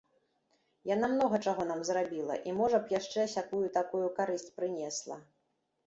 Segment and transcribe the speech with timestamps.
[0.95, 5.25] Яна многа чаго нам зрабіла і, можа б, яшчэ сякую-такую карысць прынесла.